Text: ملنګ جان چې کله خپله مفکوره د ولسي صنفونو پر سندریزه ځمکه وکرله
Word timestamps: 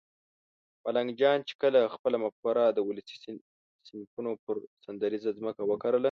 ملنګ 0.85 1.09
جان 1.19 1.39
چې 1.47 1.53
کله 1.61 1.79
خپله 1.95 2.17
مفکوره 2.23 2.63
د 2.71 2.79
ولسي 2.87 3.15
صنفونو 3.87 4.31
پر 4.45 4.55
سندریزه 4.85 5.31
ځمکه 5.39 5.61
وکرله 5.65 5.99